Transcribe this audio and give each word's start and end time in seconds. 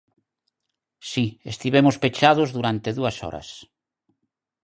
Si, 1.09 1.25
estivemos 1.53 1.95
pechados 2.03 2.49
durante 2.57 2.89
dúas 2.97 3.15
horas. 3.23 3.49